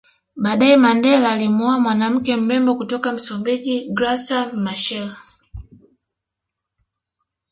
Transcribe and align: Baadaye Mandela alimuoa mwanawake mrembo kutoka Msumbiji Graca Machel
Baadaye 0.35 0.77
Mandela 0.77 1.31
alimuoa 1.31 1.79
mwanawake 1.79 2.35
mrembo 2.35 2.75
kutoka 2.75 3.11
Msumbiji 3.11 3.89
Graca 3.93 4.45
Machel 4.53 5.11